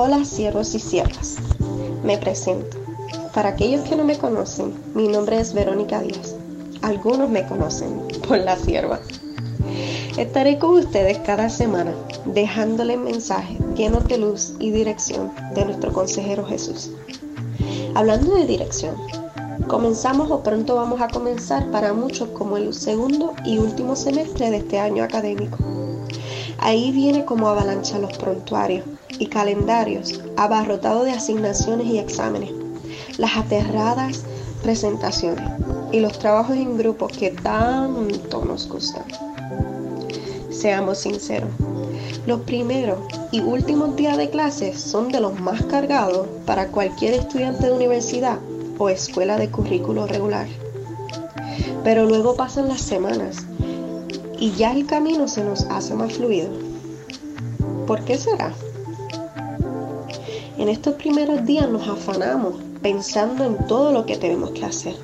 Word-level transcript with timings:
Hola 0.00 0.24
siervos 0.24 0.76
y 0.76 0.78
siervas, 0.78 1.38
me 2.04 2.18
presento. 2.18 2.76
Para 3.34 3.48
aquellos 3.48 3.80
que 3.80 3.96
no 3.96 4.04
me 4.04 4.16
conocen, 4.16 4.72
mi 4.94 5.08
nombre 5.08 5.40
es 5.40 5.52
Verónica 5.52 6.00
Díaz. 6.00 6.36
Algunos 6.82 7.28
me 7.28 7.44
conocen 7.44 8.06
por 8.28 8.38
la 8.38 8.54
sierva. 8.54 9.00
Estaré 10.16 10.56
con 10.60 10.78
ustedes 10.78 11.18
cada 11.26 11.50
semana 11.50 11.92
dejándoles 12.26 12.96
mensajes 12.96 13.58
llenos 13.74 14.06
de 14.06 14.18
luz 14.18 14.52
y 14.60 14.70
dirección 14.70 15.32
de 15.56 15.64
nuestro 15.64 15.92
consejero 15.92 16.46
Jesús. 16.46 16.92
Hablando 17.96 18.36
de 18.36 18.46
dirección, 18.46 18.94
comenzamos 19.66 20.30
o 20.30 20.44
pronto 20.44 20.76
vamos 20.76 21.00
a 21.00 21.08
comenzar 21.08 21.72
para 21.72 21.92
muchos 21.92 22.28
como 22.28 22.56
el 22.56 22.72
segundo 22.72 23.34
y 23.44 23.58
último 23.58 23.96
semestre 23.96 24.48
de 24.50 24.58
este 24.58 24.78
año 24.78 25.02
académico. 25.02 25.58
Ahí 26.58 26.92
viene 26.92 27.24
como 27.24 27.48
avalancha 27.48 27.98
los 27.98 28.16
prontuarios 28.16 28.84
y 29.18 29.26
calendarios 29.26 30.20
abarrotados 30.36 31.04
de 31.04 31.12
asignaciones 31.12 31.86
y 31.86 31.98
exámenes, 31.98 32.52
las 33.16 33.36
aterradas 33.36 34.24
presentaciones 34.62 35.44
y 35.92 36.00
los 36.00 36.18
trabajos 36.18 36.56
en 36.56 36.76
grupo 36.76 37.06
que 37.08 37.30
tanto 37.30 38.44
nos 38.44 38.68
gustan. 38.68 39.04
Seamos 40.50 40.98
sinceros, 40.98 41.50
los 42.26 42.40
primeros 42.40 42.98
y 43.30 43.40
últimos 43.40 43.96
días 43.96 44.16
de 44.16 44.28
clases 44.28 44.80
son 44.80 45.10
de 45.10 45.20
los 45.20 45.40
más 45.40 45.62
cargados 45.64 46.26
para 46.44 46.68
cualquier 46.68 47.14
estudiante 47.14 47.66
de 47.66 47.72
universidad 47.72 48.38
o 48.78 48.88
escuela 48.88 49.36
de 49.38 49.50
currículo 49.50 50.06
regular. 50.06 50.46
Pero 51.84 52.04
luego 52.04 52.36
pasan 52.36 52.68
las 52.68 52.80
semanas 52.80 53.46
y 54.38 54.52
ya 54.52 54.72
el 54.72 54.86
camino 54.86 55.26
se 55.26 55.42
nos 55.42 55.64
hace 55.66 55.94
más 55.94 56.12
fluido. 56.12 56.50
¿Por 57.86 58.04
qué 58.04 58.18
será? 58.18 58.52
En 60.58 60.68
estos 60.68 60.94
primeros 60.94 61.46
días 61.46 61.68
nos 61.68 61.86
afanamos 61.88 62.56
pensando 62.82 63.44
en 63.44 63.56
todo 63.68 63.92
lo 63.92 64.06
que 64.06 64.16
tenemos 64.16 64.50
que 64.50 64.64
hacer 64.64 64.96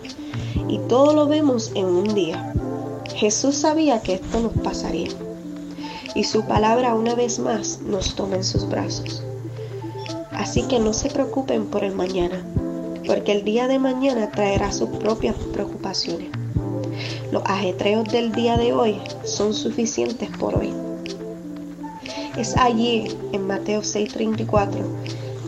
y 0.69 0.79
todo 0.89 1.15
lo 1.15 1.29
vemos 1.29 1.71
en 1.77 1.87
un 1.87 2.13
día. 2.13 2.53
Jesús 3.15 3.55
sabía 3.55 4.03
que 4.03 4.15
esto 4.15 4.41
nos 4.41 4.53
pasaría 4.65 5.11
y 6.17 6.25
su 6.25 6.45
palabra 6.45 6.95
una 6.95 7.15
vez 7.15 7.39
más 7.39 7.81
nos 7.83 8.17
toma 8.17 8.35
en 8.35 8.45
sus 8.45 8.69
brazos. 8.69 9.23
Así 10.33 10.63
que 10.63 10.81
no 10.81 10.93
se 10.93 11.09
preocupen 11.09 11.67
por 11.67 11.85
el 11.85 11.95
mañana, 11.95 12.45
porque 13.07 13.31
el 13.31 13.45
día 13.45 13.69
de 13.69 13.79
mañana 13.79 14.33
traerá 14.33 14.73
sus 14.73 14.89
propias 14.89 15.37
preocupaciones. 15.53 16.31
Los 17.31 17.45
ajetreos 17.47 18.09
del 18.09 18.33
día 18.33 18.57
de 18.57 18.73
hoy 18.73 19.01
son 19.25 19.55
suficientes 19.55 20.29
por 20.37 20.57
hoy. 20.57 20.73
Es 22.37 22.57
allí, 22.57 23.17
en 23.33 23.47
Mateo 23.47 23.83
6:34, 23.83 24.85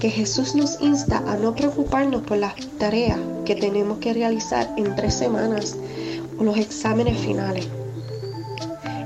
que 0.01 0.11
Jesús 0.11 0.55
nos 0.55 0.81
insta 0.81 1.19
a 1.27 1.37
no 1.37 1.55
preocuparnos 1.55 2.23
por 2.23 2.39
las 2.39 2.55
tareas 2.79 3.19
que 3.45 3.55
tenemos 3.55 3.99
que 3.99 4.13
realizar 4.13 4.73
en 4.77 4.95
tres 4.95 5.15
semanas 5.15 5.77
o 6.39 6.45
los 6.45 6.57
exámenes 6.59 7.19
finales. 7.19 7.67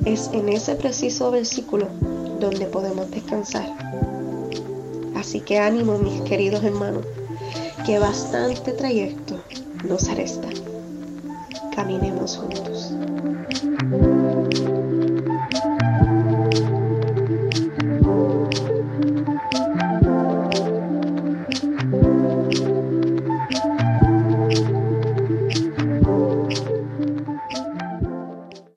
Es 0.04 0.30
en 0.32 0.48
ese 0.48 0.74
preciso 0.74 1.30
versículo 1.30 1.86
donde 2.40 2.66
podemos 2.66 3.10
descansar. 3.10 3.68
Así 5.14 5.40
que 5.40 5.58
ánimo 5.58 5.98
mis 5.98 6.22
queridos 6.22 6.64
hermanos, 6.64 7.04
que 7.84 7.98
bastante 7.98 8.72
trayecto 8.72 9.40
nos 9.86 10.08
resta. 10.14 10.48
Caminemos 11.74 12.36
juntos. 12.36 12.92